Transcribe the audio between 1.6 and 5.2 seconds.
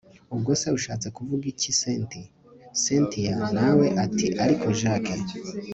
cynti!? cyntia nawe ati ariko jack